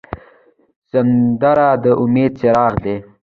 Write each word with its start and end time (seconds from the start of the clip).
سندره 0.89 1.69
د 1.83 1.85
امید 2.01 2.31
څراغ 2.39 2.73
دی 2.83 2.95